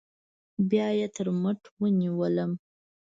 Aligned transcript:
بيا 0.69 0.87
يې 0.99 1.07
تر 1.15 1.27
مټ 1.41 1.59
ونيوم. 1.79 2.51